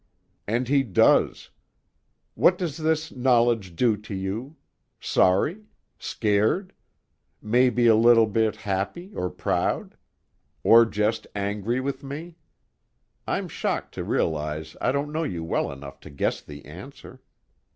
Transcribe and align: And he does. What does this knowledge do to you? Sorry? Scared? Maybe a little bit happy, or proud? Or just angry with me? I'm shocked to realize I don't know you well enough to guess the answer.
And 0.47 0.67
he 0.67 0.81
does. 0.81 1.51
What 2.33 2.57
does 2.57 2.77
this 2.77 3.11
knowledge 3.11 3.75
do 3.75 3.95
to 3.97 4.15
you? 4.15 4.55
Sorry? 4.99 5.61
Scared? 5.99 6.73
Maybe 7.39 7.85
a 7.85 7.95
little 7.95 8.25
bit 8.25 8.55
happy, 8.55 9.13
or 9.13 9.29
proud? 9.29 9.95
Or 10.63 10.87
just 10.87 11.27
angry 11.35 11.79
with 11.79 12.01
me? 12.03 12.33
I'm 13.27 13.47
shocked 13.47 13.93
to 13.93 14.03
realize 14.03 14.75
I 14.81 14.91
don't 14.91 15.11
know 15.11 15.21
you 15.21 15.43
well 15.43 15.71
enough 15.71 15.99
to 15.99 16.09
guess 16.09 16.41
the 16.41 16.65
answer. 16.65 17.21